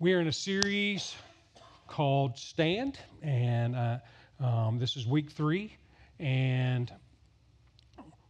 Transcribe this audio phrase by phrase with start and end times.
[0.00, 1.16] We are in a series
[1.88, 3.98] called Stand, and uh,
[4.38, 5.76] um, this is week three,
[6.20, 6.88] and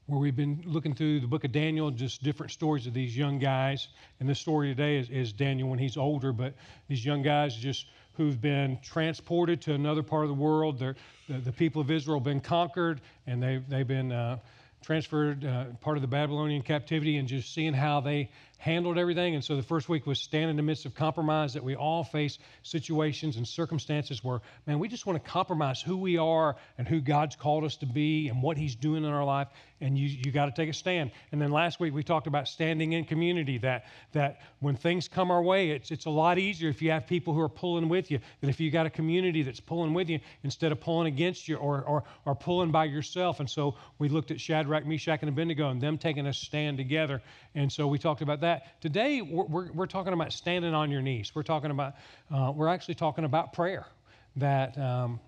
[0.06, 3.38] where we've been looking through the book of Daniel, just different stories of these young
[3.38, 3.88] guys.
[4.18, 6.54] And this story today is, is Daniel when he's older, but
[6.88, 10.78] these young guys just who've been transported to another part of the world.
[10.78, 10.94] The,
[11.28, 14.38] the, people of Israel have been conquered, and they've, they've been uh,
[14.82, 19.36] transferred, uh, part of the Babylonian captivity, and just seeing how they handled everything.
[19.36, 22.02] And so the first week was stand in the midst of compromise that we all
[22.02, 26.86] face situations and circumstances where, man, we just want to compromise who we are and
[26.86, 29.46] who God's called us to be and what He's doing in our life.
[29.80, 31.12] And you, you got to take a stand.
[31.30, 35.30] And then last week we talked about standing in community, that, that when things come
[35.30, 38.10] our way, it's, it's a lot easier if you have people who are pulling with
[38.10, 41.46] you than if you got a community that's pulling with you instead of pulling against
[41.46, 43.38] you or, or, or pulling by yourself.
[43.38, 47.22] And so we looked at Shadrach, Meshach, and Abednego and them taking a stand together.
[47.54, 48.80] And so we talked about that that.
[48.80, 51.32] Today, we're, we're, we're talking about standing on your knees.
[51.34, 51.94] We're talking about,
[52.34, 53.86] uh, we're actually talking about prayer.
[54.36, 55.20] That um,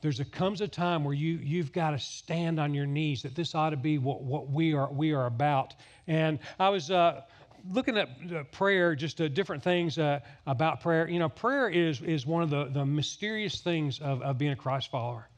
[0.00, 3.22] there's a comes a time where you you've got to stand on your knees.
[3.22, 5.74] That this ought to be what, what we are we are about.
[6.06, 6.90] And I was.
[6.90, 7.22] Uh,
[7.70, 8.08] looking at
[8.52, 11.06] prayer, just uh, different things uh, about prayer.
[11.06, 14.56] You know, prayer is, is one of the, the mysterious things of, of being a
[14.56, 15.28] Christ follower.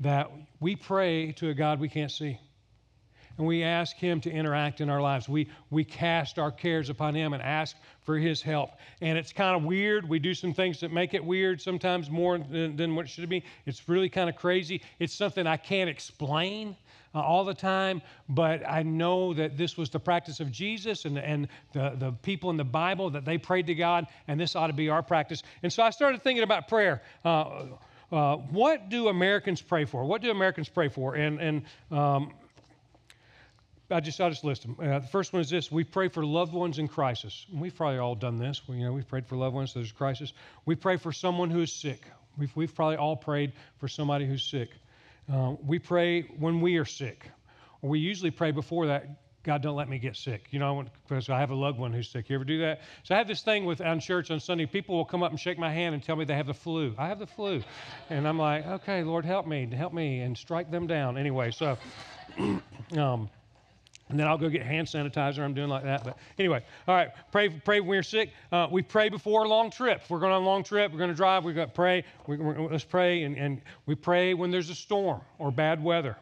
[0.00, 2.40] That we pray to a God we can't see
[3.38, 5.28] and we ask Him to interact in our lives.
[5.28, 8.72] We, we cast our cares upon Him and ask for His help.
[9.00, 10.08] And it's kind of weird.
[10.08, 13.28] We do some things that make it weird, sometimes more than, than what it should
[13.28, 13.44] be.
[13.64, 14.82] It's really kind of crazy.
[14.98, 16.76] It's something I can't explain.
[17.14, 21.16] Uh, all the time, but I know that this was the practice of Jesus and,
[21.16, 24.66] and the, the people in the Bible that they prayed to God, and this ought
[24.66, 25.42] to be our practice.
[25.62, 27.00] And so I started thinking about prayer.
[27.24, 27.64] Uh,
[28.12, 30.04] uh, what do Americans pray for?
[30.04, 31.14] What do Americans pray for?
[31.14, 32.34] And, and um,
[33.90, 34.76] I just, I'll just list them.
[34.80, 37.46] Uh, the first one is this we pray for loved ones in crisis.
[37.50, 38.60] And we've probably all done this.
[38.68, 40.32] We, you know, we've prayed for loved ones, there's a crisis.
[40.66, 42.02] We pray for someone who is sick.
[42.36, 44.70] We've, we've probably all prayed for somebody who's sick.
[45.32, 47.30] Uh, we pray when we are sick.
[47.82, 49.06] We usually pray before that,
[49.44, 50.48] God, don't let me get sick.
[50.50, 52.28] You know, I have a loved one who's sick.
[52.28, 52.80] You ever do that?
[53.04, 54.66] So I have this thing with on church on Sunday.
[54.66, 56.94] People will come up and shake my hand and tell me they have the flu.
[56.98, 57.62] I have the flu,
[58.10, 61.16] and I'm like, okay, Lord, help me, help me, and strike them down.
[61.16, 61.78] Anyway, so
[62.96, 63.30] um,
[64.08, 65.40] and then I'll go get hand sanitizer.
[65.40, 66.04] I'm doing like that.
[66.04, 68.30] But anyway, all right, pray, pray when we're sick.
[68.50, 70.00] Uh, we pray before a long trip.
[70.02, 72.04] If we're going on a long trip, we're going to drive, we're going to pray.
[72.26, 73.22] We, let's pray.
[73.24, 76.16] And, and we pray when there's a storm or bad weather.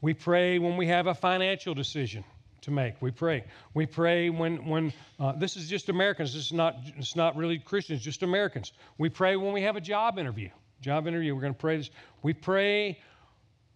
[0.00, 2.24] We pray when we have a financial decision
[2.62, 3.00] to make.
[3.00, 3.44] We pray.
[3.74, 6.34] We pray when, when uh, this is just Americans.
[6.34, 8.72] This is not, it's not really Christians, just Americans.
[8.98, 10.50] We pray when we have a job interview.
[10.80, 11.90] Job interview, we're going to pray this.
[12.22, 12.98] We pray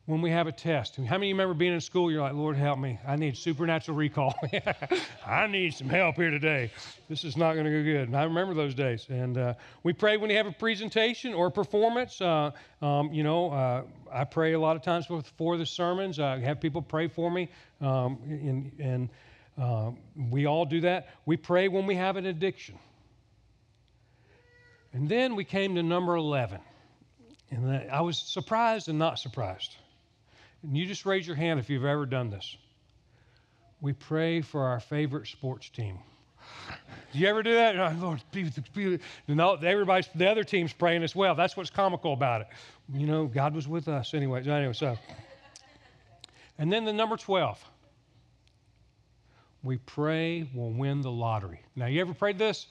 [0.07, 0.97] when we have a test.
[0.97, 2.11] How many of you remember being in school?
[2.11, 2.99] You're like, Lord, help me.
[3.07, 4.35] I need supernatural recall.
[5.27, 6.71] I need some help here today.
[7.09, 8.09] This is not going to go good.
[8.09, 9.07] And I remember those days.
[9.09, 12.21] And uh, we pray when you have a presentation or a performance.
[12.21, 12.51] Uh,
[12.83, 13.83] um, you know, uh,
[14.13, 16.21] I pray a lot of times before the sermons.
[16.21, 17.49] I have people pray for me.
[17.81, 19.09] Um, and, and
[19.57, 19.93] uh,
[20.31, 21.09] we all do that.
[21.25, 22.79] We pray when we have an addiction.
[24.93, 26.61] And then we came to number 11.
[27.51, 29.77] And I was surprised and not surprised.
[30.65, 32.57] And you just raise your hand if you've ever done this.
[33.83, 35.99] We pray for our favorite sports team.
[37.13, 37.79] Do you ever do that?
[37.79, 38.99] Oh, Lord, be, be,
[39.29, 41.35] no, everybody's the other team's praying as well.
[41.35, 42.47] That's what's comical about it.
[42.93, 44.43] You know, God was with us anyway.
[44.47, 44.97] Anyway, so.
[46.59, 47.63] And then the number 12.
[49.63, 51.61] We pray we'll win the lottery.
[51.77, 52.67] Now, you ever prayed this?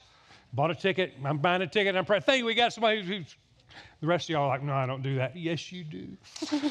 [0.52, 1.14] Bought a ticket.
[1.24, 1.96] I'm buying a ticket.
[1.96, 2.22] I'm praying.
[2.22, 2.44] Thank you.
[2.44, 3.36] we got somebody who's.
[4.00, 5.36] The rest of y'all are like, no, I don't do that.
[5.36, 6.16] Yes, you do.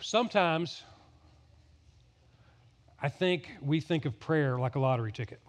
[0.00, 0.82] Sometimes
[3.00, 5.40] I think we think of prayer like a lottery ticket.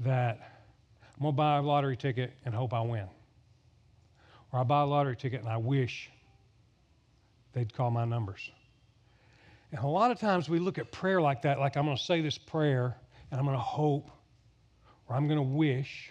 [0.00, 0.56] That
[1.16, 3.06] I'm going to buy a lottery ticket and hope I win.
[4.52, 6.10] Or I buy a lottery ticket and I wish
[7.52, 8.50] they'd call my numbers.
[9.72, 12.02] And a lot of times we look at prayer like that, like I'm going to
[12.02, 12.96] say this prayer
[13.30, 14.10] and I'm going to hope
[15.08, 16.10] or I'm going to wish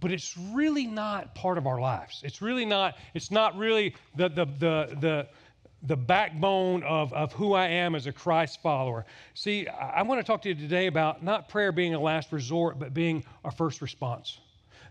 [0.00, 2.22] but it's really not part of our lives.
[2.24, 5.28] It's really not, it's not really the, the, the, the,
[5.82, 9.06] the backbone of, of who I am as a Christ follower.
[9.34, 12.32] See, I, I want to talk to you today about not prayer being a last
[12.32, 14.38] resort, but being our first response.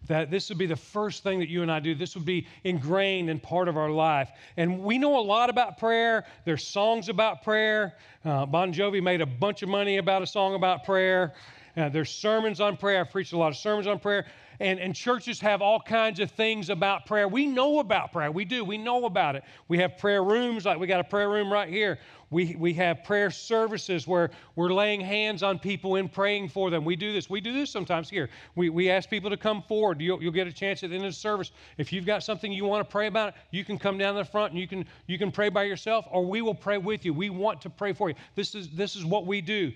[0.08, 1.94] That this would be the first thing that you and I do.
[1.94, 4.30] This would be ingrained in part of our life.
[4.56, 6.26] And we know a lot about prayer.
[6.46, 7.96] There's songs about prayer.
[8.24, 11.34] Uh, bon Jovi made a bunch of money about a song about prayer.
[11.80, 13.00] Uh, there's sermons on prayer.
[13.00, 14.26] I've preached a lot of sermons on prayer
[14.60, 17.28] and, and churches have all kinds of things about prayer.
[17.28, 18.32] We know about prayer.
[18.32, 18.66] We do.
[18.66, 19.44] We know about it.
[19.70, 21.98] We have prayer rooms, like we got a prayer room right here.
[22.30, 26.84] We, we have prayer services where we're laying hands on people and praying for them.
[26.84, 27.30] We do this.
[27.30, 28.30] We do this sometimes here.
[28.56, 30.02] We, we ask people to come forward.
[30.02, 31.52] You'll, you'll get a chance at the end of the service.
[31.78, 34.52] If you've got something you want to pray about, you can come down the front
[34.52, 37.14] and you can, you can pray by yourself, or we will pray with you.
[37.14, 38.16] We want to pray for you.
[38.36, 39.72] This is, this is what we do.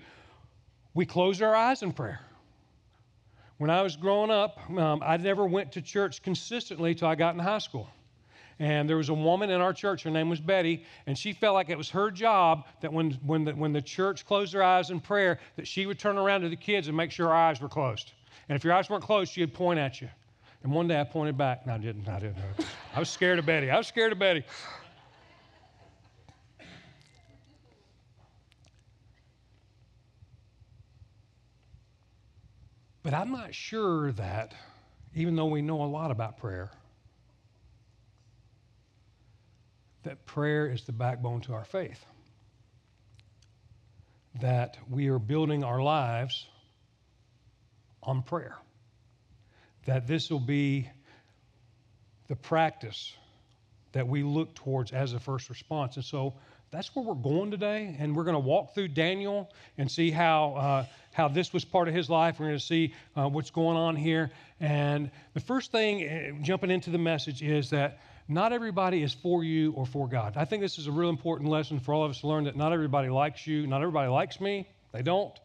[0.94, 2.20] We close our eyes in prayer.
[3.58, 7.34] When I was growing up, um, I never went to church consistently till I got
[7.34, 7.88] in high school.
[8.60, 11.54] And there was a woman in our church, her name was Betty, and she felt
[11.54, 14.90] like it was her job that when, when, the, when the church closed their eyes
[14.90, 17.60] in prayer, that she would turn around to the kids and make sure our eyes
[17.60, 18.12] were closed.
[18.48, 20.08] And if your eyes weren't closed, she'd point at you.
[20.62, 21.66] And one day I pointed back.
[21.66, 22.08] No, I didn't.
[22.08, 22.38] I didn't.
[22.94, 23.70] I was scared of Betty.
[23.70, 24.44] I was scared of Betty.
[33.04, 34.54] But I'm not sure that,
[35.14, 36.70] even though we know a lot about prayer,
[40.04, 42.02] that prayer is the backbone to our faith.
[44.40, 46.46] That we are building our lives
[48.02, 48.56] on prayer.
[49.84, 50.88] That this will be
[52.28, 53.12] the practice
[53.92, 55.96] that we look towards as a first response.
[55.96, 56.34] And so
[56.70, 57.96] that's where we're going today.
[57.98, 61.88] And we're going to walk through Daniel and see how, uh, how this was part
[61.88, 62.38] of his life.
[62.38, 64.32] We're going to see uh, what's going on here.
[64.60, 69.44] And the first thing, uh, jumping into the message, is that not everybody is for
[69.44, 70.36] you or for God.
[70.36, 72.56] I think this is a real important lesson for all of us to learn that
[72.56, 74.68] not everybody likes you, not everybody likes me.
[74.92, 75.38] They don't.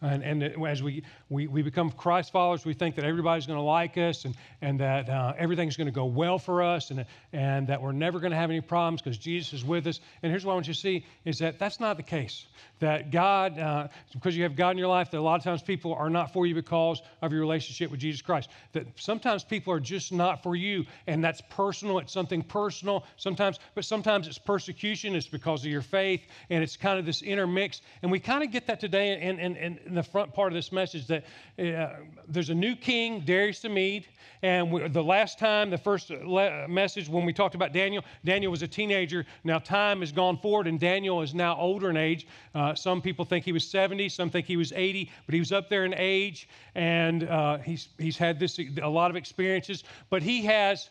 [0.00, 3.64] And, and as we, we, we become Christ followers, we think that everybody's going to
[3.64, 7.66] like us and, and that uh, everything's going to go well for us and, and
[7.66, 10.00] that we're never going to have any problems because Jesus is with us.
[10.22, 12.46] And here's what I want you to see is that that's not the case.
[12.78, 15.62] That God, uh, because you have God in your life, that a lot of times
[15.62, 18.50] people are not for you because of your relationship with Jesus Christ.
[18.72, 21.98] That sometimes people are just not for you, and that's personal.
[21.98, 25.16] It's something personal sometimes, but sometimes it's persecution.
[25.16, 27.82] It's because of your faith, and it's kind of this intermix.
[28.02, 30.70] And we kind of get that today in, in, in the front part of this
[30.70, 31.24] message that
[31.58, 31.96] uh,
[32.28, 34.06] there's a new king, Darius the Mede,
[34.42, 38.50] and we, the last time, the first le- message when we talked about Daniel, Daniel
[38.50, 39.26] was a teenager.
[39.44, 42.26] Now time has gone forward, and Daniel is now older in age.
[42.54, 45.52] Uh, some people think he was 70, some think he was 80, but he was
[45.52, 49.84] up there in age, and uh, he's he's had this a lot of experiences.
[50.10, 50.90] But he has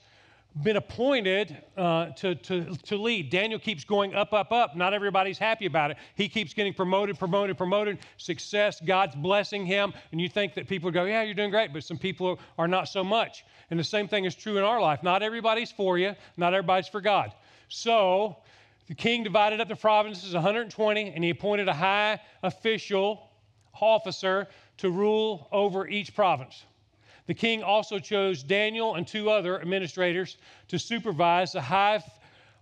[0.64, 3.30] been appointed uh, to, to, to lead.
[3.30, 4.76] Daniel keeps going up, up, up.
[4.76, 5.98] Not everybody's happy about it.
[6.16, 8.00] He keeps getting promoted, promoted, promoted.
[8.18, 9.94] Success, God's blessing him.
[10.12, 12.88] And you think that people go, Yeah, you're doing great, but some people are not
[12.88, 13.46] so much.
[13.70, 15.04] And the same thing is true in our life.
[15.04, 17.34] Not everybody's for you, not everybody's for God.
[17.70, 18.38] So
[18.88, 23.30] the king divided up the provinces 120, and he appointed a high official,
[23.80, 24.48] officer,
[24.78, 26.64] to rule over each province.
[27.28, 30.38] The king also chose Daniel and two other administrators
[30.70, 32.02] to supervise the high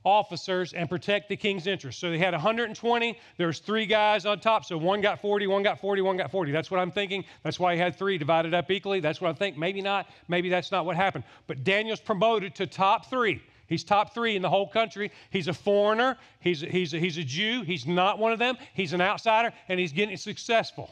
[0.04, 2.00] officers and protect the king's interests.
[2.00, 3.18] So they had 120.
[3.38, 4.66] There was three guys on top.
[4.66, 6.52] So one got 40, one got 40, one got 40.
[6.52, 7.26] That's what I'm thinking.
[7.44, 9.00] That's why he had three divided up equally.
[9.00, 9.58] That's what I think.
[9.58, 10.08] Maybe not.
[10.28, 11.24] Maybe that's not what happened.
[11.48, 13.42] But Daniel's promoted to top three.
[13.68, 15.12] He's top three in the whole country.
[15.32, 16.18] He's a foreigner.
[16.40, 17.64] He's, he's, a, he's a Jew.
[17.64, 18.58] He's not one of them.
[18.76, 20.92] He's an outsider, and he's getting successful.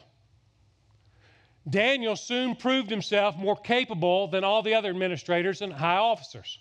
[1.68, 6.58] Daniel soon proved himself more capable than all the other administrators and high officers.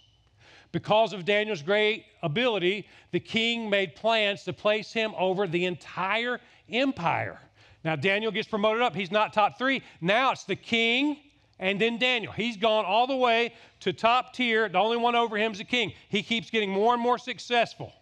[0.72, 6.40] Because of Daniel's great ability, the king made plans to place him over the entire
[6.70, 7.40] empire.
[7.84, 8.96] Now, Daniel gets promoted up.
[8.96, 9.84] He's not top three.
[10.00, 11.18] Now it's the king
[11.60, 12.32] and then Daniel.
[12.32, 14.70] He's gone all the way to top tier.
[14.70, 15.94] The only one over him is the king.
[16.10, 17.94] He keeps getting more and more successful.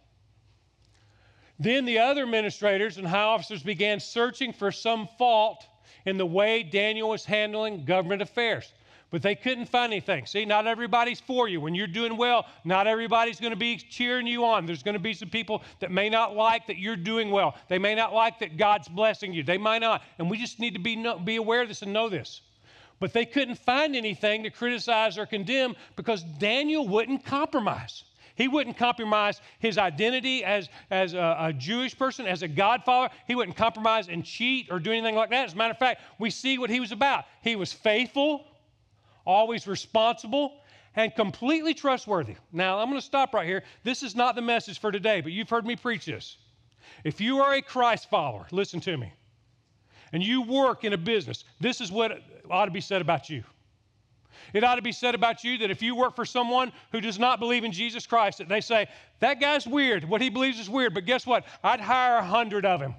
[1.60, 5.66] Then the other administrators and high officers began searching for some fault
[6.06, 8.72] in the way Daniel was handling government affairs.
[9.12, 10.26] But they couldn't find anything.
[10.26, 11.60] See, not everybody's for you.
[11.60, 14.66] When you're doing well, not everybody's going to be cheering you on.
[14.66, 17.56] There's going to be some people that may not like that you're doing well.
[17.68, 19.44] They may not like that God's blessing you.
[19.44, 20.02] They might not.
[20.18, 22.40] And we just need to be, know, be aware of this and know this.
[23.02, 28.06] But they couldn't find anything to criticize or condemn because Daniel wouldn't compromise.
[28.42, 33.14] He wouldn't compromise his identity as, as a, a, Jewish person, as a godfather.
[33.28, 35.46] He wouldn't compromise and cheat or do anything like that.
[35.46, 37.26] As a matter of fact, we see what he was about.
[37.44, 38.44] He was faithful,
[39.28, 40.54] always responsible,
[40.96, 42.36] and completely trustworthy.
[42.52, 43.62] Now, I'm going to stop right here.
[43.84, 46.38] This is not the message for today, but you've heard me preach this.
[47.04, 49.14] If you are a Christ follower, listen to me,
[50.14, 52.20] and you work in a business, this is what
[52.50, 53.44] ought to be said about you.
[54.54, 57.20] It ought to be said about you that if you work for someone who does
[57.20, 58.88] not believe in Jesus Christ, that they say,
[59.20, 60.04] that guy's weird.
[60.04, 60.94] What he believes is weird.
[60.94, 61.46] But guess what?
[61.64, 62.96] I'd hire a hundred of him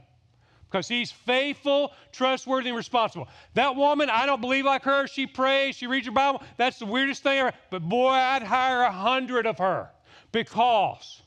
[0.70, 3.28] because he's faithful, trustworthy, and responsible.
[3.54, 5.06] That woman, I don't believe like her.
[5.06, 6.42] She prays, she reads her Bible.
[6.56, 7.52] That's the weirdest thing ever.
[7.70, 9.90] But boy, I'd hire a hundred of her
[10.32, 11.20] because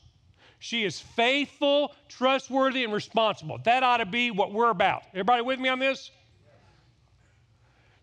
[0.58, 3.58] She is faithful, trustworthy, and responsible.
[3.64, 5.04] That ought to be what we're about.
[5.12, 6.10] Everybody with me on this?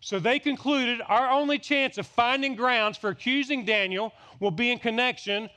[0.04, 4.78] So they concluded our only chance of finding grounds for accusing Daniel will be in
[4.78, 5.48] connection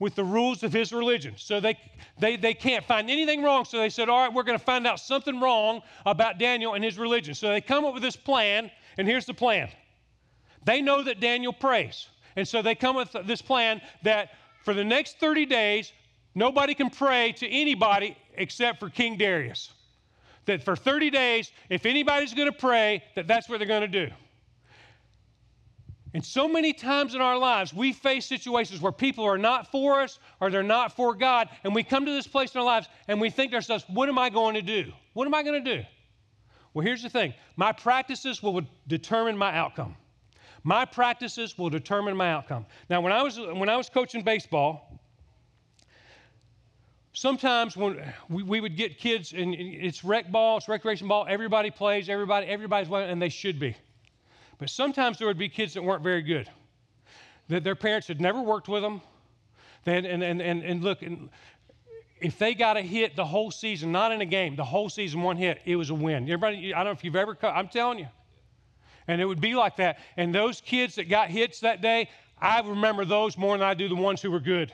[0.00, 1.34] with the rules of his religion.
[1.36, 1.78] So they,
[2.18, 3.64] they, they can't find anything wrong.
[3.64, 6.82] So they said, All right, we're going to find out something wrong about Daniel and
[6.82, 7.32] his religion.
[7.32, 9.68] So they come up with this plan, and here's the plan.
[10.64, 12.08] They know that Daniel prays.
[12.34, 14.30] And so they come with this plan that
[14.64, 15.92] for the next 30 days,
[16.34, 19.70] nobody can pray to anybody except for King Darius
[20.46, 24.06] that for 30 days, if anybody's going to pray, that that's what they're going to
[24.06, 24.12] do.
[26.14, 30.00] And so many times in our lives, we face situations where people are not for
[30.00, 32.88] us or they're not for God, and we come to this place in our lives
[33.08, 34.92] and we think to ourselves, what am I going to do?
[35.14, 35.82] What am I going to do?
[36.74, 39.96] Well, here's the thing my practices will determine my outcome.
[40.64, 42.66] My practices will determine my outcome.
[42.88, 44.91] Now, when I was, when I was coaching baseball,
[47.12, 51.70] sometimes when we, we would get kids and it's rec ball, it's recreation ball, everybody
[51.70, 53.76] plays, everybody, everybody's winning, and they should be.
[54.58, 56.48] But sometimes there would be kids that weren't very good,
[57.48, 59.00] that their parents had never worked with them.
[59.86, 61.28] and, and, and, and look, and
[62.20, 65.22] if they got a hit the whole season, not in a game, the whole season,
[65.22, 66.24] one hit, it was a win.
[66.24, 68.08] Everybody, I don't know if you've ever, I'm telling you.
[69.08, 69.98] And it would be like that.
[70.16, 73.88] And those kids that got hits that day, I remember those more than I do
[73.88, 74.72] the ones who were good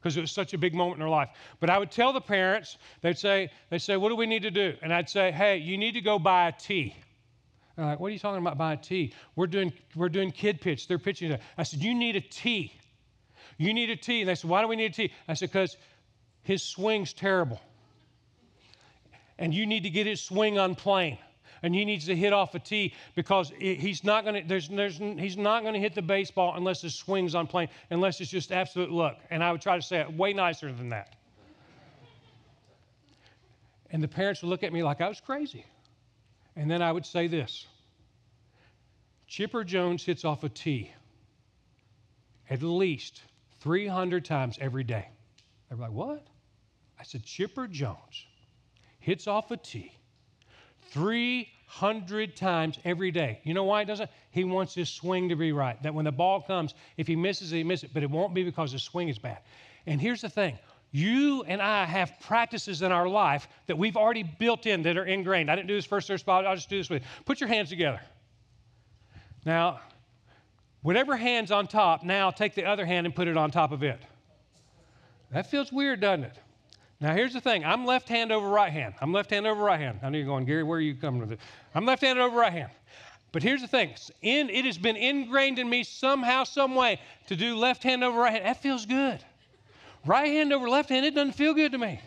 [0.00, 1.30] because it was such a big moment in their life.
[1.60, 4.50] But I would tell the parents, they'd say, they'd say, what do we need to
[4.50, 4.74] do?
[4.82, 6.94] And I'd say, hey, you need to go buy a tee.
[7.76, 9.12] They're like, what are you talking about buy a tee?
[9.36, 10.88] We're doing, we're doing kid pitch.
[10.88, 11.36] They're pitching.
[11.56, 12.72] I said, you need a tee.
[13.56, 14.20] You need a tee.
[14.20, 15.12] And they said, why do we need a tee?
[15.26, 15.76] I said, because
[16.42, 17.60] his swing's terrible.
[19.38, 21.18] And you need to get his swing on plane
[21.62, 24.98] and he needs to hit off a tee because he's not going to there's, there's,
[24.98, 28.52] he's not going to hit the baseball unless his swing's on plane unless it's just
[28.52, 29.18] absolute luck.
[29.30, 31.16] And i would try to say it way nicer than that.
[33.90, 35.64] And the parents would look at me like i was crazy.
[36.56, 37.66] And then i would say this
[39.26, 40.90] chipper jones hits off a tee
[42.50, 43.22] at least
[43.60, 45.06] 300 times every day.
[45.68, 46.26] They're like what?
[46.98, 48.26] I said chipper jones
[49.00, 49.97] hits off a tee
[50.90, 53.40] 300 times every day.
[53.44, 54.10] You know why it?
[54.30, 55.80] He wants his swing to be right.
[55.82, 58.72] That when the ball comes, if he misses he misses but it won't be because
[58.72, 59.38] his swing is bad.
[59.86, 60.58] And here's the thing
[60.90, 65.04] you and I have practices in our life that we've already built in that are
[65.04, 65.50] ingrained.
[65.50, 67.08] I didn't do this first service, but I'll just do this with you.
[67.26, 68.00] Put your hands together.
[69.44, 69.80] Now,
[70.82, 73.82] whatever hand's on top, now take the other hand and put it on top of
[73.82, 74.00] it.
[75.30, 76.38] That feels weird, doesn't it?
[77.00, 78.94] Now, here's the thing I'm left hand over right hand.
[79.00, 80.00] I'm left hand over right hand.
[80.02, 81.40] I know you're going, Gary, where are you coming with it?
[81.74, 82.70] I'm left handed over right hand.
[83.30, 87.36] But here's the thing in, it has been ingrained in me somehow, some way to
[87.36, 88.46] do left hand over right hand.
[88.46, 89.22] That feels good.
[90.06, 92.00] Right hand over left hand, it doesn't feel good to me.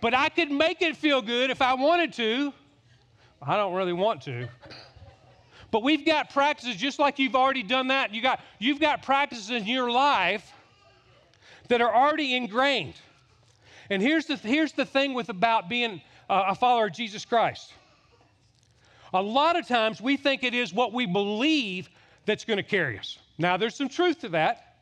[0.00, 2.52] But I could make it feel good if I wanted to.
[3.40, 4.48] I don't really want to.
[5.70, 8.14] But we've got practices just like you've already done that.
[8.14, 10.52] You got, you've got practices in your life
[11.68, 12.94] that are already ingrained.
[13.90, 17.72] And here's the, here's the thing with about being a follower of Jesus Christ.
[19.14, 21.88] A lot of times we think it is what we believe
[22.24, 23.18] that's going to carry us.
[23.38, 24.76] Now, there's some truth to that.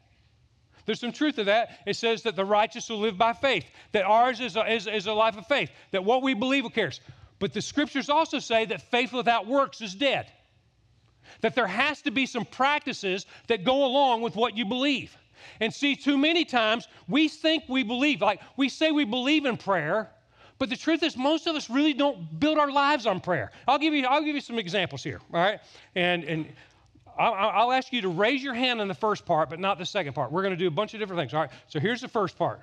[0.87, 1.81] There's some truth to that.
[1.87, 5.07] It says that the righteous will live by faith, that ours is a, is, is
[5.07, 7.01] a life of faith, that what we believe will carry us.
[7.39, 10.31] But the scriptures also say that faith without works is dead.
[11.41, 15.17] That there has to be some practices that go along with what you believe.
[15.61, 19.57] And see, too many times we think we believe, like we say we believe in
[19.57, 20.11] prayer,
[20.59, 23.51] but the truth is most of us really don't build our lives on prayer.
[23.67, 25.61] I'll give you, I'll give you some examples here, all right?
[25.95, 26.47] And, and
[27.19, 30.15] I'll, ask you to raise your hand in the first part, but not the second
[30.15, 30.33] part.
[30.33, 31.51] We're going to do a bunch of different things, all right?
[31.69, 32.61] So here's the first part.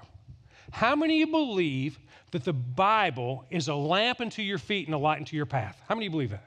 [0.71, 1.99] How many of you believe
[2.31, 5.81] that the Bible is a lamp unto your feet and a light unto your path?
[5.87, 6.45] How many of you believe that?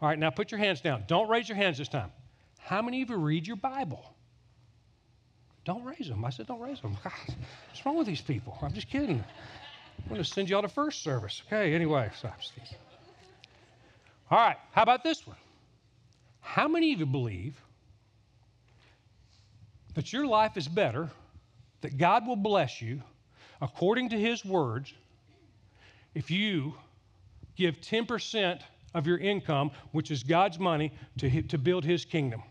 [0.00, 1.04] All right, now put your hands down.
[1.06, 2.10] Don't raise your hands this time.
[2.58, 4.14] How many of you read your Bible?
[5.64, 6.24] Don't raise them.
[6.24, 6.96] I said, Don't raise them.
[7.02, 8.58] What's wrong with these people?
[8.62, 9.22] I'm just kidding.
[9.98, 11.42] I'm going to send you all to first service.
[11.46, 12.10] Okay, anyway.
[12.20, 12.30] So
[14.32, 15.36] all right, how about this one?
[16.40, 17.54] How many of you believe
[19.94, 21.10] that your life is better,
[21.82, 23.02] that God will bless you
[23.60, 24.94] according to His words
[26.14, 26.72] if you
[27.56, 28.60] give 10%
[28.94, 32.42] of your income, which is God's money, to, to build His kingdom?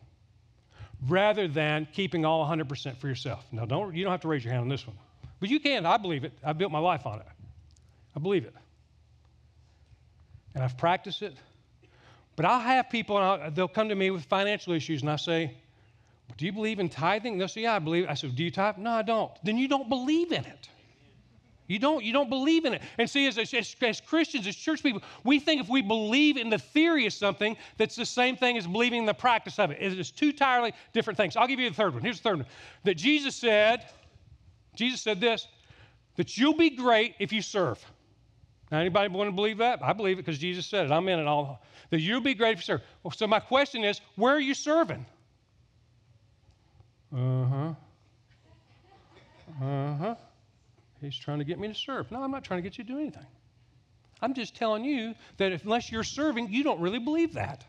[1.08, 3.46] Rather than keeping all 100% for yourself.
[3.52, 4.98] Now, don't, you don't have to raise your hand on this one,
[5.40, 5.86] but you can.
[5.86, 6.34] I believe it.
[6.44, 7.26] I built my life on it.
[8.16, 8.54] I believe it.
[10.54, 11.34] And I've practiced it.
[12.36, 15.56] But I'll have people, and they'll come to me with financial issues, and I say,
[16.38, 17.38] Do you believe in tithing?
[17.38, 18.06] They'll say, Yeah, I believe.
[18.10, 18.78] I said, Do you tithe?
[18.78, 19.32] No, I don't.
[19.44, 20.70] Then you don't believe in it.
[21.72, 22.82] You don't, you don't believe in it.
[22.98, 26.50] And see, as, as, as Christians, as church people, we think if we believe in
[26.50, 29.78] the theory of something, that's the same thing as believing in the practice of it.
[29.80, 31.38] It is two entirely different things.
[31.38, 32.04] I'll give you the third one.
[32.04, 32.48] Here's the third one.
[32.84, 33.88] That Jesus said,
[34.76, 35.48] Jesus said this,
[36.18, 37.84] that you'll be great if you serve.
[38.70, 39.82] Now, anybody want to believe that?
[39.82, 40.92] I believe it because Jesus said it.
[40.92, 41.64] I'm in it all.
[41.90, 42.82] That you'll be great if you serve.
[43.04, 45.06] Well, so my question is, where are you serving?
[47.16, 47.74] Uh-huh.
[49.62, 50.16] Uh huh.
[51.02, 52.12] He's trying to get me to serve.
[52.12, 53.26] No, I'm not trying to get you to do anything.
[54.22, 57.66] I'm just telling you that if, unless you're serving, you don't really believe that.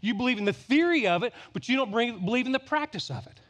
[0.00, 3.10] You believe in the theory of it, but you don't bring, believe in the practice
[3.10, 3.40] of it.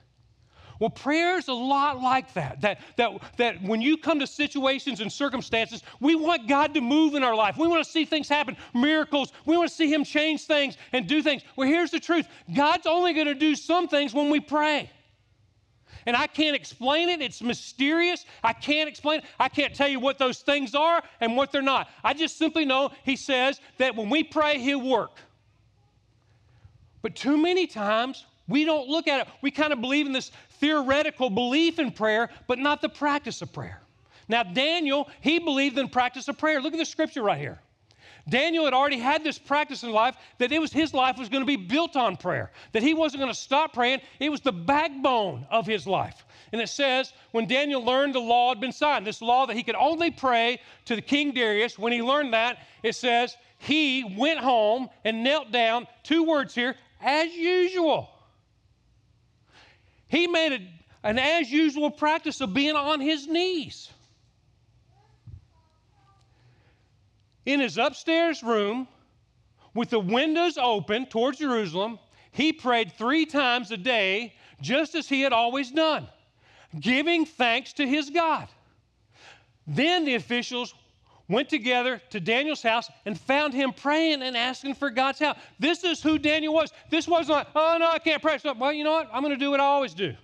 [0.81, 2.61] Well, prayer is a lot like that.
[2.61, 3.37] That, that.
[3.39, 7.35] that when you come to situations and circumstances, we want God to move in our
[7.35, 7.57] life.
[7.57, 9.33] We want to see things happen, miracles.
[9.47, 11.43] We want to see Him change things and do things.
[11.57, 14.91] Well, here's the truth God's only going to do some things when we pray.
[16.07, 17.23] And I can't explain it.
[17.23, 18.25] It's mysterious.
[18.43, 19.25] I can't explain it.
[19.39, 21.89] I can't tell you what those things are and what they're not.
[22.03, 25.19] I just simply know He says that when we pray, He'll work.
[27.03, 29.29] But too many times, we don't look at it.
[29.43, 30.31] We kind of believe in this
[30.61, 33.81] theoretical belief in prayer, but not the practice of prayer.
[34.29, 36.61] Now, Daniel, he believed in practice of prayer.
[36.61, 37.61] Look at the scripture right here.
[38.29, 41.43] Daniel had already had this practice in life that it was his life was going
[41.43, 44.01] to be built on prayer, that he wasn't going to stop praying.
[44.19, 46.25] It was the backbone of his life.
[46.53, 49.63] And it says, when Daniel learned the law had been signed, this law that he
[49.63, 54.39] could only pray to the King Darius, when he learned that, it says, he went
[54.39, 58.09] home and knelt down, two words here, as usual.
[60.09, 63.91] He made a, an as usual practice of being on his knees.
[67.47, 68.89] In his upstairs room,
[69.75, 71.99] with the windows open towards Jerusalem,
[72.31, 76.09] he prayed three times a day, just as he had always done,
[76.81, 78.49] giving thanks to his God.
[79.67, 80.75] Then the officials
[81.29, 85.39] went together to Daniel's house and found him praying and asking for God's help.
[85.59, 86.71] This is who Daniel was.
[86.91, 88.39] This wasn't like, oh no, I can't pray.
[88.39, 89.09] So, well, you know what?
[89.13, 90.15] I'm going to do what I always do.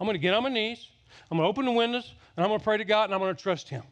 [0.00, 0.88] I'm going to get on my knees,
[1.30, 3.20] I'm going to open the windows, and I'm going to pray to God, and I'm
[3.20, 3.82] going to trust Him.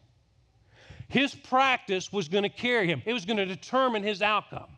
[1.11, 4.69] His practice was going to carry him, it was going to determine his outcome.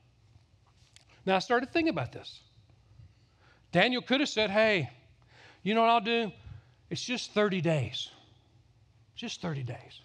[1.25, 2.41] Now, I started thinking about this.
[3.71, 4.91] Daniel could have said, Hey,
[5.63, 6.33] you know what I'll do?
[6.91, 8.09] It's just 30 days.
[9.15, 10.01] Just 30 days.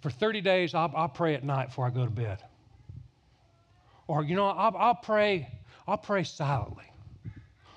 [0.00, 2.42] For 30 days, I'll, I'll pray at night before I go to bed.
[4.06, 5.48] Or, you know, I'll, I'll pray,
[5.88, 6.84] I'll pray silently.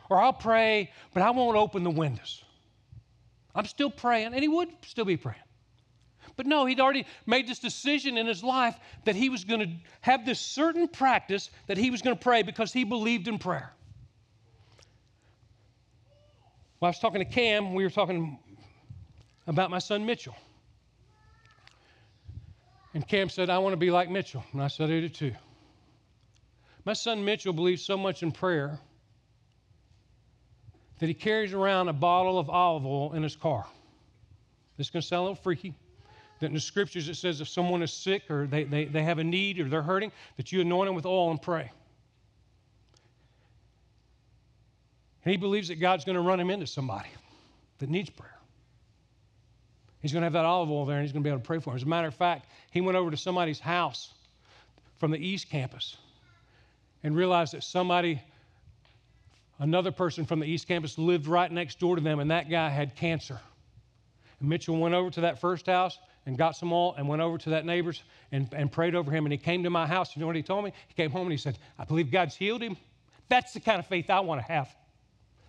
[0.09, 2.43] Or I'll pray, but I won't open the windows.
[3.55, 5.39] I'm still praying, and he would still be praying.
[6.37, 9.69] But no, he'd already made this decision in his life that he was going to
[10.01, 13.71] have this certain practice that he was going to pray because he believed in prayer.
[16.79, 18.37] Well, I was talking to Cam, we were talking
[19.47, 20.35] about my son Mitchell.
[22.93, 24.43] And Cam said, I want to be like Mitchell.
[24.53, 25.33] And I said, I do too.
[26.85, 28.79] My son Mitchell believes so much in prayer
[30.99, 33.65] that he carries around a bottle of olive oil in his car.
[34.77, 35.73] This is going to sound a little freaky,
[36.39, 39.19] that in the scriptures it says if someone is sick or they, they, they have
[39.19, 41.71] a need or they're hurting, that you anoint them with oil and pray.
[45.23, 47.09] And he believes that God's going to run him into somebody
[47.79, 48.31] that needs prayer.
[50.01, 51.47] He's going to have that olive oil there and he's going to be able to
[51.47, 51.77] pray for him.
[51.77, 54.13] As a matter of fact, he went over to somebody's house
[54.99, 55.97] from the East Campus
[57.01, 58.21] and realized that somebody,
[59.57, 62.69] another person from the East Campus, lived right next door to them and that guy
[62.69, 63.39] had cancer.
[64.39, 67.37] And Mitchell went over to that first house and got some oil and went over
[67.37, 69.25] to that neighbor's and, and prayed over him.
[69.25, 70.15] And he came to my house.
[70.15, 70.73] You know what he told me?
[70.87, 72.77] He came home and he said, I believe God's healed him.
[73.29, 74.75] That's the kind of faith I want to have.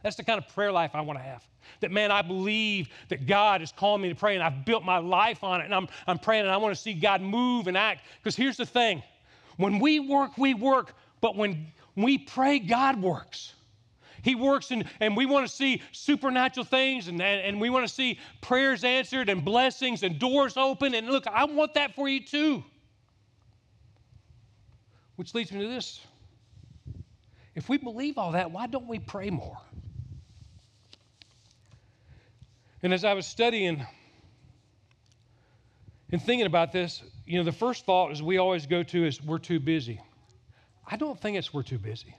[0.03, 1.43] That's the kind of prayer life I want to have.
[1.81, 4.99] That, man, I believe that God is calling me to pray and I've built my
[4.99, 7.77] life on it and I'm, I'm praying and I want to see God move and
[7.77, 8.03] act.
[8.23, 9.03] Because here's the thing
[9.57, 13.55] when we work, we work, but when we pray, God works.
[14.23, 17.87] He works in, and we want to see supernatural things and, and, and we want
[17.87, 20.95] to see prayers answered and blessings and doors open.
[20.95, 22.65] And look, I want that for you too.
[25.17, 26.01] Which leads me to this.
[27.55, 29.59] If we believe all that, why don't we pray more?
[32.83, 33.85] And as I was studying
[36.13, 39.23] and thinking about this, you know, the first thought is we always go to is
[39.23, 40.01] we're too busy.
[40.87, 42.15] I don't think it's we're too busy.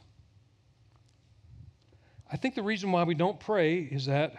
[2.32, 4.34] I think the reason why we don't pray is that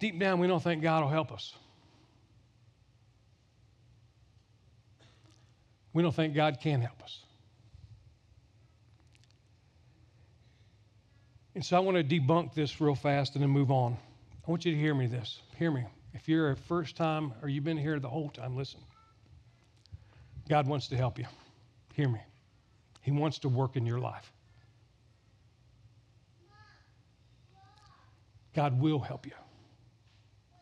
[0.00, 1.54] deep down we don't think God will help us.
[5.92, 7.20] We don't think God can help us.
[11.54, 13.96] And so I want to debunk this real fast and then move on.
[14.46, 15.40] I want you to hear me this.
[15.56, 15.84] Hear me.
[16.14, 18.80] If you're a first time or you've been here the whole time, listen.
[20.48, 21.26] God wants to help you.
[21.94, 22.20] Hear me.
[23.02, 24.32] He wants to work in your life.
[28.58, 29.30] God will help you.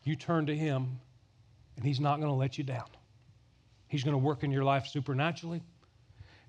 [0.05, 1.01] You turn to Him,
[1.77, 2.85] and He's not going to let you down.
[3.89, 5.63] He's going to work in your life supernaturally.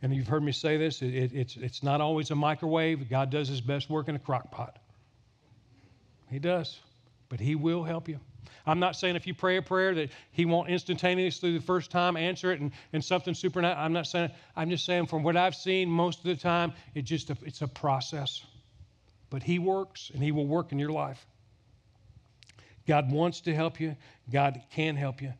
[0.01, 3.09] And you've heard me say this it, it, it's, it's not always a microwave.
[3.09, 4.77] God does His best work in a crock pot.
[6.29, 6.81] He does,
[7.29, 8.19] but He will help you.
[8.65, 12.17] I'm not saying if you pray a prayer that He won't instantaneously the first time
[12.17, 13.85] answer it and, and something supernatural.
[13.85, 17.03] I'm not saying, I'm just saying from what I've seen most of the time, it
[17.03, 18.43] just it's a process.
[19.29, 21.25] But He works and He will work in your life.
[22.87, 23.95] God wants to help you,
[24.31, 25.33] God can help you.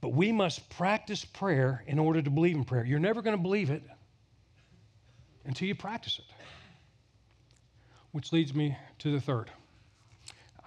[0.00, 2.84] But we must practice prayer in order to believe in prayer.
[2.84, 3.82] You're never going to believe it
[5.44, 6.24] until you practice it.
[8.12, 9.50] Which leads me to the third.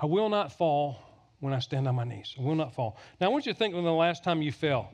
[0.01, 0.99] I will not fall
[1.39, 2.35] when I stand on my knees.
[2.37, 2.97] I will not fall.
[3.21, 4.89] Now, I want you to think of the last time you fell.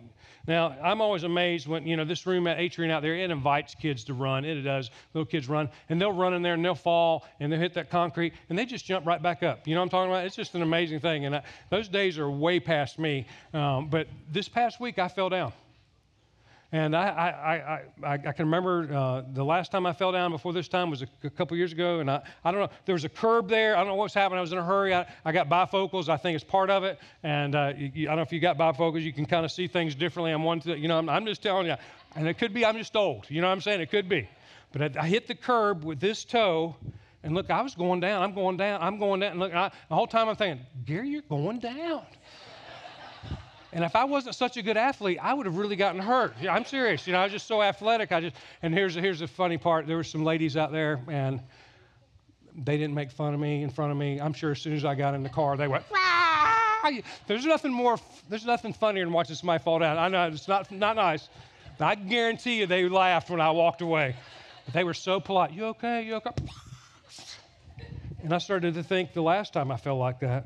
[0.45, 3.75] Now, I'm always amazed when, you know, this room at Atrium out there, it invites
[3.75, 4.43] kids to run.
[4.43, 4.91] It does.
[5.13, 7.89] Little kids run, and they'll run in there and they'll fall and they'll hit that
[7.89, 9.65] concrete and they just jump right back up.
[9.65, 10.25] You know what I'm talking about?
[10.25, 11.25] It's just an amazing thing.
[11.25, 13.25] And I, those days are way past me.
[13.53, 15.53] Um, but this past week, I fell down.
[16.73, 17.05] And I,
[18.01, 20.89] I, I, I, can remember uh, the last time I fell down before this time
[20.89, 21.99] was a, couple years ago.
[21.99, 23.75] And I, I don't know, there was a curb there.
[23.75, 24.39] I don't know what's happened.
[24.39, 24.91] I was in a hurry.
[24.91, 26.09] I, I got bifocals.
[26.09, 26.97] I think it's part of it.
[27.21, 29.03] And uh, you, I don't know if you got bifocals.
[29.03, 30.31] You can kind of see things differently.
[30.31, 31.75] I'm one to, you know, I'm, I'm, just telling you.
[32.15, 33.27] And it could be I'm just old.
[33.29, 33.79] You know what I'm saying?
[33.79, 34.27] It could be.
[34.71, 36.75] But I, I hit the curb with this toe.
[37.21, 38.23] And look, I was going down.
[38.23, 38.81] I'm going down.
[38.81, 39.31] I'm going down.
[39.33, 42.01] And look, I, the whole time I'm thinking, Gary, you're going down.
[43.73, 46.36] And if I wasn't such a good athlete, I would have really gotten hurt.
[46.47, 47.07] I'm serious.
[47.07, 48.12] You know, I was just so athletic.
[48.12, 49.88] I just and here's here's the funny part.
[49.88, 51.41] There were some ladies out there, and
[52.55, 54.21] they didn't make fun of me in front of me.
[54.21, 55.83] I'm sure as soon as I got in the car, they went.
[55.91, 57.01] Wah!
[57.25, 57.97] There's nothing more.
[58.29, 59.97] There's nothing funnier than watching somebody fall down.
[59.97, 61.29] I know it's not not nice.
[61.79, 64.15] But I guarantee you, they laughed when I walked away.
[64.65, 65.51] But they were so polite.
[65.51, 66.03] You okay?
[66.03, 66.29] You okay?
[68.21, 70.45] And I started to think the last time I felt like that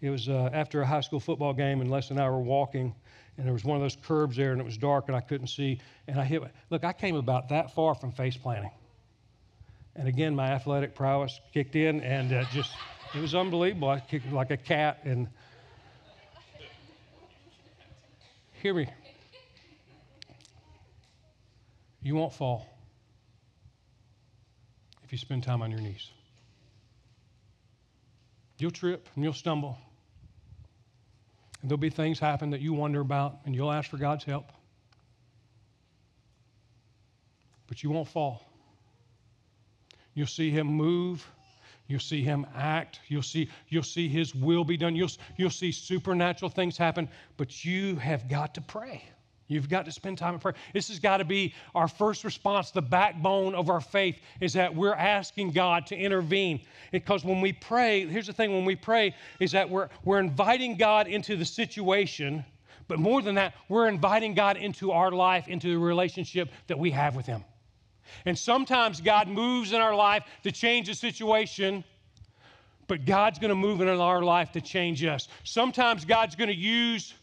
[0.00, 2.94] it was uh, after a high school football game, and Les and I were walking,
[3.36, 5.46] and there was one of those curbs there, and it was dark, and I couldn't
[5.48, 5.80] see.
[6.06, 6.42] And I hit.
[6.70, 8.70] Look, I came about that far from face planting.
[9.96, 12.72] And again, my athletic prowess kicked in, and uh, just
[13.14, 13.88] it was unbelievable.
[13.88, 15.28] I kicked like a cat, and
[18.62, 18.88] hear me.
[22.02, 22.66] You won't fall
[25.04, 26.10] if you spend time on your knees.
[28.64, 29.76] You'll trip and you'll stumble.
[31.60, 34.50] And there'll be things happen that you wonder about, and you'll ask for God's help.
[37.66, 38.42] But you won't fall.
[40.14, 41.30] You'll see Him move.
[41.88, 43.00] You'll see Him act.
[43.08, 44.96] You'll see, you'll see His will be done.
[44.96, 47.10] You'll, you'll see supernatural things happen.
[47.36, 49.04] But you have got to pray.
[49.46, 50.54] You've got to spend time in prayer.
[50.72, 52.70] This has got to be our first response.
[52.70, 56.60] The backbone of our faith is that we're asking God to intervene.
[56.92, 60.76] Because when we pray, here's the thing when we pray, is that we're, we're inviting
[60.76, 62.44] God into the situation,
[62.88, 66.90] but more than that, we're inviting God into our life, into the relationship that we
[66.92, 67.44] have with Him.
[68.24, 71.84] And sometimes God moves in our life to change the situation,
[72.86, 75.28] but God's going to move in our life to change us.
[75.42, 77.14] Sometimes God's going to use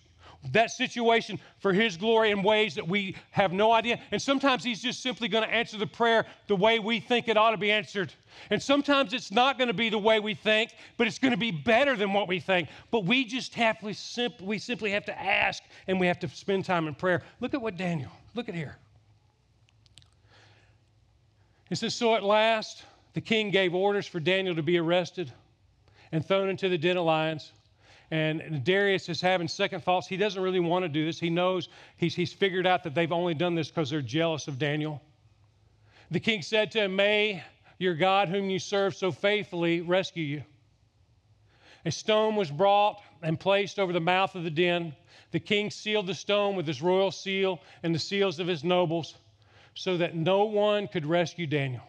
[0.52, 4.00] that situation for His glory in ways that we have no idea.
[4.12, 7.38] And sometimes He's just simply going to answer the prayer the way we think it
[7.38, 8.14] ought to be answered.
[8.50, 11.38] And sometimes it's not going to be the way we think, but it's going to
[11.38, 12.70] be better than what we think.
[12.90, 16.66] But we just have to we simply have to ask and we have to spend
[16.66, 17.24] time in prayer.
[17.40, 18.78] Look at what Daniel, look at here.
[21.70, 25.32] It says, So at last the king gave orders for Daniel to be arrested
[26.12, 27.52] and thrown into the den of lions.
[28.12, 30.06] And Darius is having second thoughts.
[30.06, 31.18] He doesn't really want to do this.
[31.18, 34.60] He knows he's, he's figured out that they've only done this because they're jealous of
[34.60, 35.02] Daniel.
[36.12, 37.42] The king said to him, May
[37.80, 40.44] your God, whom you serve so faithfully, rescue you.
[41.86, 44.94] A stone was brought and placed over the mouth of the den.
[45.32, 49.16] The king sealed the stone with his royal seal and the seals of his nobles
[49.74, 51.82] so that no one could rescue Daniel.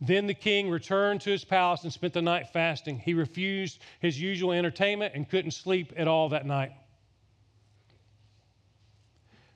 [0.00, 2.98] Then the king returned to his palace and spent the night fasting.
[2.98, 6.72] He refused his usual entertainment and couldn't sleep at all that night.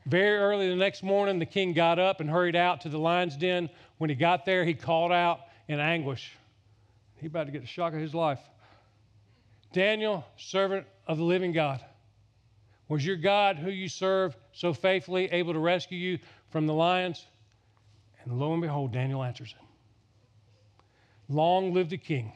[0.06, 3.38] Very early the next morning, the king got up and hurried out to the lion's
[3.38, 3.70] den.
[3.96, 6.32] When he got there, he called out in anguish.
[7.16, 8.40] He about to get the shock of his life.
[9.72, 11.82] Daniel, servant of the living God,
[12.88, 16.18] was your God who you serve so faithfully able to rescue you
[16.50, 17.24] from the lions?
[18.24, 19.54] And lo and behold, Daniel answers.
[21.28, 22.32] Long live the king.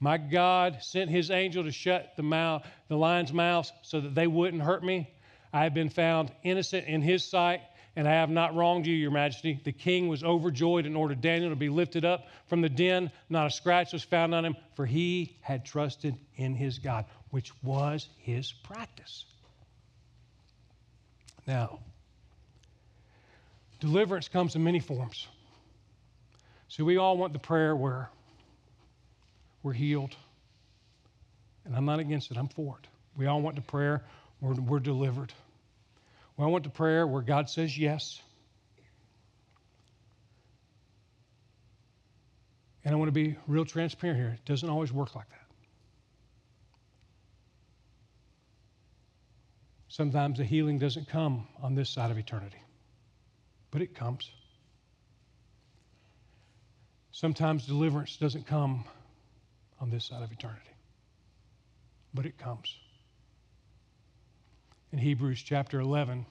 [0.00, 4.26] My God sent his angel to shut the, mouth, the lion's mouths so that they
[4.26, 5.10] wouldn't hurt me.
[5.52, 7.62] I have been found innocent in his sight,
[7.94, 9.58] and I have not wronged you, your majesty.
[9.64, 13.10] The king was overjoyed and ordered Daniel to be lifted up from the den.
[13.30, 17.52] Not a scratch was found on him, for he had trusted in his God, which
[17.62, 19.24] was his practice.
[21.46, 21.78] Now,
[23.80, 25.26] deliverance comes in many forms.
[26.76, 28.10] So we all want the prayer where
[29.62, 30.14] we're healed.
[31.64, 32.86] And I'm not against it, I'm for it.
[33.16, 34.04] We all want the prayer
[34.40, 35.32] where we're delivered.
[36.36, 38.20] We all want the prayer where God says yes.
[42.84, 44.36] And I want to be real transparent here.
[44.38, 45.46] It doesn't always work like that.
[49.88, 52.60] Sometimes the healing doesn't come on this side of eternity,
[53.70, 54.30] but it comes.
[57.16, 58.84] Sometimes deliverance doesn't come
[59.80, 60.60] on this side of eternity.
[62.12, 62.76] But it comes.
[64.92, 66.26] In Hebrews chapter 11,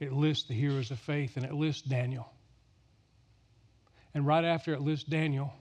[0.00, 2.28] it lists the heroes of faith and it lists Daniel.
[4.12, 5.54] And right after it lists Daniel,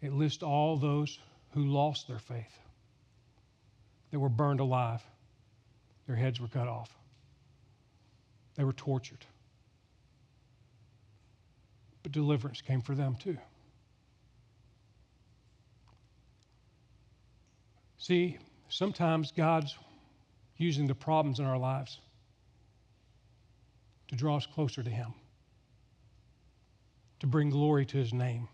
[0.00, 1.18] it lists all those
[1.54, 2.56] who lost their faith.
[4.12, 5.02] They were burned alive,
[6.06, 6.96] their heads were cut off,
[8.54, 9.26] they were tortured.
[12.02, 13.38] But deliverance came for them too.
[17.98, 19.76] See, sometimes God's
[20.56, 21.98] using the problems in our lives
[24.08, 25.12] to draw us closer to Him,
[27.20, 28.48] to bring glory to His name,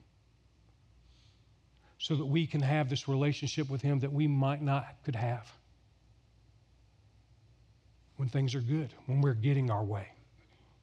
[1.98, 5.50] so that we can have this relationship with Him that we might not could have
[8.16, 10.08] when things are good, when we're getting our way,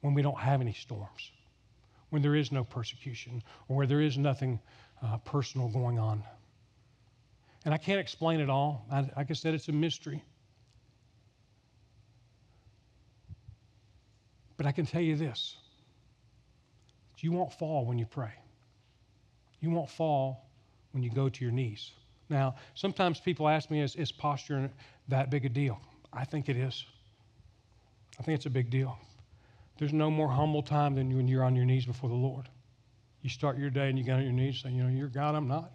[0.01, 1.31] when we don't have any storms,
[2.11, 4.59] when there is no persecution, or where there is nothing
[5.01, 6.23] uh, personal going on.
[7.65, 8.85] And I can't explain it all.
[8.91, 10.23] I, like I said, it's a mystery.
[14.57, 15.57] But I can tell you this
[17.23, 18.33] you won't fall when you pray.
[19.59, 20.49] You won't fall
[20.91, 21.91] when you go to your knees.
[22.29, 24.71] Now, sometimes people ask me, is, is posture
[25.07, 25.79] that big a deal?
[26.11, 26.85] I think it is.
[28.19, 28.97] I think it's a big deal.
[29.81, 32.47] There's no more humble time than when you're on your knees before the Lord.
[33.23, 35.33] You start your day and you get on your knees saying, you know, you're God,
[35.33, 35.73] I'm not.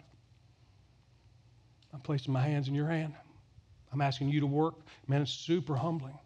[1.93, 3.13] I'm placing my hands in your hand.
[3.91, 4.75] I'm asking you to work.
[5.09, 6.17] Man, it's super humbling.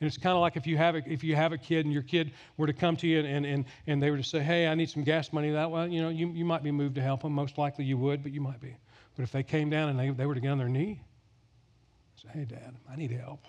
[0.00, 1.92] And it's kind of like if you have a, if you have a kid and
[1.92, 4.68] your kid were to come to you and, and, and they were to say, hey,
[4.68, 7.02] I need some gas money that way, you know, you, you might be moved to
[7.02, 7.32] help them.
[7.32, 8.76] Most likely you would, but you might be.
[9.16, 11.02] But if they came down and they, they were to get on their knee,
[12.22, 13.42] say, hey, Dad, I need help.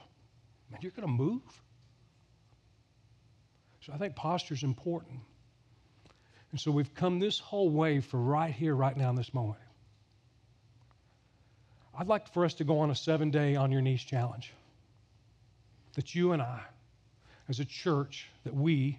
[0.72, 1.44] Man, you're going to move.
[3.86, 5.20] So I think posture is important.
[6.52, 9.60] And so we've come this whole way for right here, right now, in this moment.
[11.98, 14.52] I'd like for us to go on a seven day on your knees challenge.
[15.94, 16.62] That you and I,
[17.48, 18.98] as a church, that we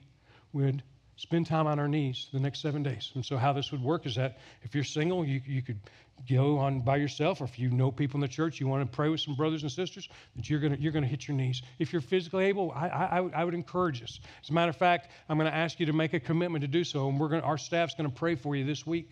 [0.53, 0.83] would
[1.17, 3.11] spend time on our knees the next seven days.
[3.15, 5.81] And so, how this would work is that if you're single, you, you could
[6.29, 8.97] go on by yourself, or if you know people in the church, you want to
[8.97, 11.63] pray with some brothers and sisters, that you're going you're gonna hit your knees.
[11.79, 14.21] If you're physically able, I, I, I would encourage this.
[14.43, 16.69] As a matter of fact, I'm going to ask you to make a commitment to
[16.69, 19.11] do so, and we're gonna, our staff's going to pray for you this week.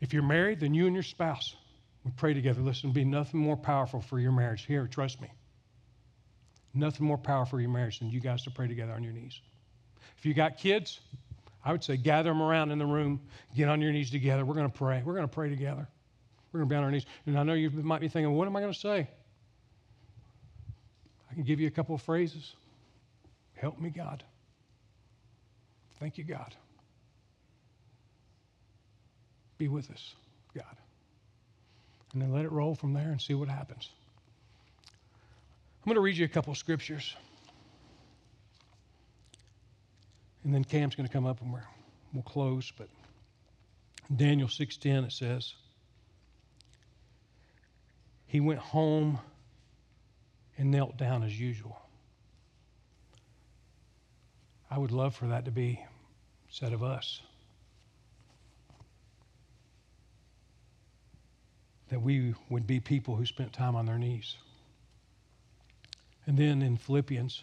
[0.00, 1.54] If you're married, then you and your spouse
[2.04, 2.60] we pray together.
[2.60, 4.64] Listen, be nothing more powerful for your marriage.
[4.64, 5.28] Here, trust me.
[6.72, 9.40] Nothing more powerful for your marriage than you guys to pray together on your knees.
[10.16, 11.00] If you got kids,
[11.64, 13.20] I would say gather them around in the room,
[13.54, 14.44] get on your knees together.
[14.44, 15.02] We're going to pray.
[15.04, 15.86] We're going to pray together.
[16.52, 17.06] We're going to be on our knees.
[17.26, 19.08] And I know you might be thinking, what am I going to say?
[21.30, 22.54] I can give you a couple of phrases.
[23.54, 24.24] Help me, God.
[26.00, 26.54] Thank you, God.
[29.58, 30.14] Be with us,
[30.54, 30.64] God.
[32.12, 33.90] And then let it roll from there and see what happens.
[34.86, 37.14] I'm going to read you a couple of scriptures.
[40.44, 41.62] And then Cam's going to come up and we're,
[42.12, 42.72] we'll close.
[42.76, 42.88] But
[44.14, 45.54] Daniel 6.10, it says,
[48.26, 49.18] He went home
[50.56, 51.80] and knelt down as usual.
[54.70, 55.84] I would love for that to be
[56.48, 57.20] said of us.
[61.90, 64.36] that we would be people who spent time on their knees.
[66.26, 67.42] And then in Philippians,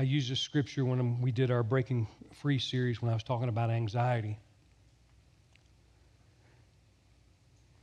[0.00, 2.08] I used this scripture when um, we did our Breaking
[2.40, 4.38] Free series when I was talking about anxiety.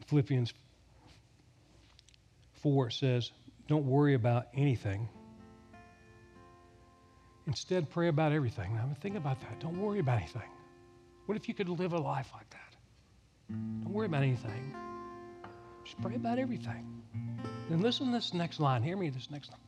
[0.07, 0.51] Philippians
[2.63, 3.29] 4 says,
[3.67, 5.07] Don't worry about anything.
[7.45, 8.73] Instead, pray about everything.
[8.73, 9.59] Now, think about that.
[9.59, 10.49] Don't worry about anything.
[11.27, 12.75] What if you could live a life like that?
[13.51, 14.75] Don't worry about anything.
[15.85, 16.99] Just pray about everything.
[17.69, 18.81] Then listen to this next line.
[18.81, 19.59] Hear me this next line.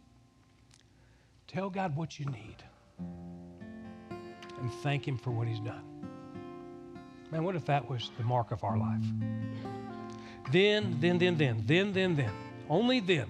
[1.49, 2.57] Tell God what you need
[4.59, 5.83] and thank Him for what He's done.
[7.31, 9.03] Man, what if that was the mark of our life?
[10.51, 12.31] Then, then, then, then, then, then, then,
[12.69, 13.25] only then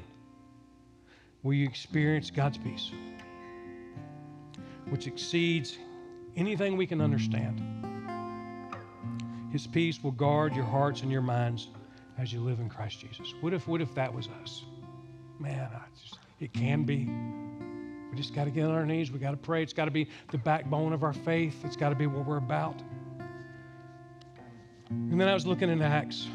[1.44, 2.92] will you experience God's peace,
[4.90, 5.78] which exceeds
[6.36, 7.62] anything we can understand.
[9.50, 11.70] His peace will guard your hearts and your minds
[12.18, 13.34] as you live in Christ Jesus.
[13.40, 14.66] What if, what if that was us?
[15.40, 15.70] Man,
[16.02, 17.10] just, it can be.
[18.12, 19.12] We just got to get on our knees.
[19.12, 19.62] We got to pray.
[19.62, 21.64] It's got to be the backbone of our faith.
[21.64, 22.82] It's got to be what we're about.
[24.90, 26.28] And then I was looking in Acts.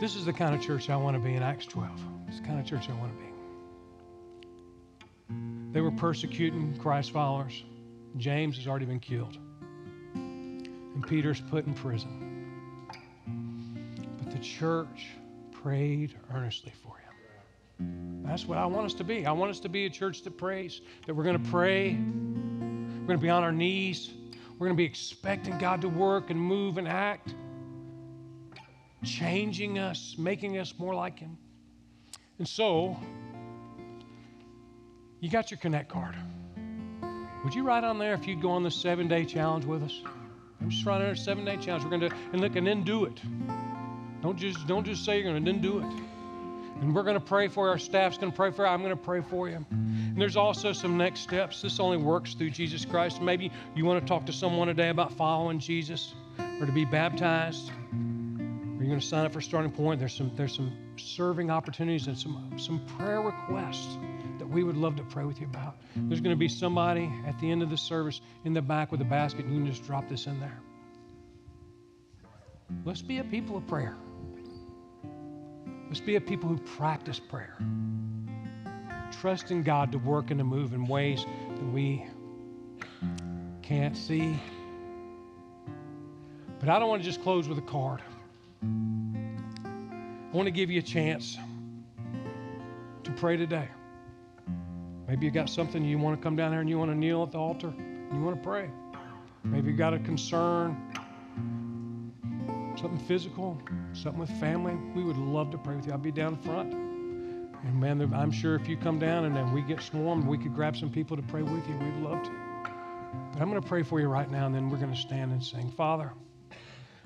[0.00, 1.90] This is the kind of church I want to be in Acts 12.
[2.28, 3.28] It's the kind of church I want to be.
[5.72, 7.64] They were persecuting Christ followers.
[8.16, 9.36] James has already been killed.
[10.14, 12.46] And Peter's put in prison.
[14.18, 15.08] But the church
[15.52, 16.97] prayed earnestly for.
[18.28, 19.24] That's what I want us to be.
[19.24, 23.06] I want us to be a church that prays, that we're going to pray, we're
[23.06, 24.10] going to be on our knees,
[24.58, 27.34] we're going to be expecting God to work and move and act,
[29.02, 31.38] changing us, making us more like Him.
[32.38, 32.98] And so,
[35.20, 36.14] you got your Connect card.
[37.44, 40.02] Would you write on there if you'd go on the seven day challenge with us?
[40.60, 41.84] I'm just writing a seven day challenge.
[41.84, 43.20] We're going to, and look, and then do it.
[44.20, 46.17] Don't just, don't just say you're going to, then do it.
[46.80, 47.72] And we're going to pray for you.
[47.72, 48.68] Our staff's going to pray for you.
[48.68, 49.64] I'm going to pray for you.
[49.70, 51.60] And there's also some next steps.
[51.60, 53.20] This only works through Jesus Christ.
[53.20, 56.14] Maybe you want to talk to someone today about following Jesus
[56.60, 57.70] or to be baptized.
[57.92, 59.98] Or you're going to sign up for Starting Point.
[59.98, 63.98] There's some, there's some serving opportunities and some, some prayer requests
[64.38, 65.76] that we would love to pray with you about.
[65.96, 69.00] There's going to be somebody at the end of the service in the back with
[69.00, 69.46] a basket.
[69.46, 70.60] And you can just drop this in there.
[72.84, 73.96] Let's be a people of prayer.
[75.88, 77.56] Let's be a people who practice prayer.
[79.20, 82.04] Trusting God to work and to move in ways that we
[83.62, 84.38] can't see.
[86.60, 88.02] But I don't want to just close with a card.
[88.62, 88.66] I
[90.36, 91.38] want to give you a chance
[93.04, 93.68] to pray today.
[95.06, 97.22] Maybe you got something you want to come down here and you want to kneel
[97.22, 97.72] at the altar.
[98.12, 98.68] You want to pray.
[99.42, 100.87] Maybe you got a concern
[102.78, 103.60] something physical,
[103.92, 105.92] something with family, we would love to pray with you.
[105.92, 106.72] I'll be down front.
[106.72, 110.54] And man, I'm sure if you come down and then we get swarmed, we could
[110.54, 111.76] grab some people to pray with you.
[111.76, 112.30] We'd love to.
[113.32, 115.32] But I'm going to pray for you right now, and then we're going to stand
[115.32, 115.70] and sing.
[115.76, 116.12] Father,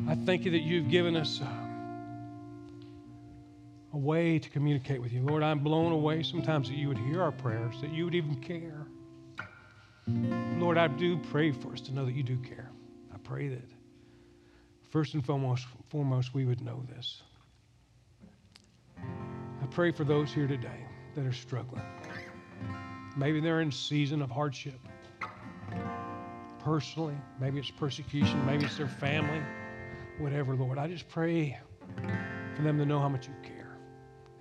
[0.09, 1.47] I thank you that you've given us uh,
[3.95, 5.23] a way to communicate with you.
[5.23, 8.37] Lord, I'm blown away sometimes that you would hear our prayers, that you would even
[8.37, 8.87] care.
[10.59, 12.71] Lord, I do pray for us to know that you do care.
[13.15, 13.63] I pray that
[14.93, 17.23] First and foremost, foremost, we would know this.
[18.99, 21.83] I pray for those here today that are struggling.
[23.17, 24.79] Maybe they're in a season of hardship.
[26.59, 29.41] Personally, maybe it's persecution, maybe it's their family,
[30.19, 30.77] whatever, Lord.
[30.77, 31.59] I just pray
[32.55, 33.79] for them to know how much you care.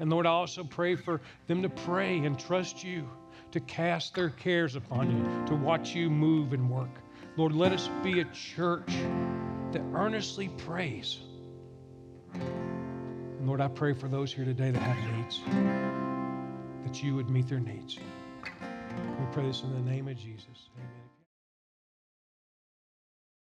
[0.01, 3.09] And Lord, I also pray for them to pray and trust you,
[3.51, 6.91] to cast their cares upon you, to watch you move and work.
[7.37, 8.91] Lord, let us be a church
[9.73, 11.19] that earnestly prays.
[13.43, 15.41] Lord, I pray for those here today that have needs,
[16.85, 17.97] that you would meet their needs.
[17.97, 20.69] We pray this in the name of Jesus.
[20.77, 21.10] Amen.